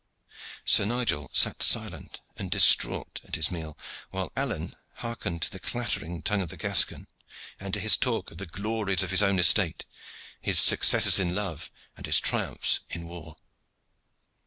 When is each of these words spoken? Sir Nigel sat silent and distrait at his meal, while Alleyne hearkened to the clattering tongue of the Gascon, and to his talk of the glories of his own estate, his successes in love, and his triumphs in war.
Sir 0.65 0.85
Nigel 0.85 1.29
sat 1.31 1.61
silent 1.61 2.21
and 2.35 2.49
distrait 2.49 3.19
at 3.23 3.35
his 3.35 3.51
meal, 3.51 3.77
while 4.09 4.31
Alleyne 4.35 4.73
hearkened 4.95 5.43
to 5.43 5.51
the 5.51 5.59
clattering 5.59 6.23
tongue 6.23 6.41
of 6.41 6.49
the 6.49 6.57
Gascon, 6.57 7.05
and 7.59 7.71
to 7.75 7.79
his 7.79 7.97
talk 7.97 8.31
of 8.31 8.39
the 8.39 8.47
glories 8.47 9.03
of 9.03 9.11
his 9.11 9.21
own 9.21 9.37
estate, 9.37 9.85
his 10.41 10.59
successes 10.59 11.19
in 11.19 11.35
love, 11.35 11.69
and 11.95 12.07
his 12.07 12.19
triumphs 12.19 12.79
in 12.89 13.05
war. 13.07 13.35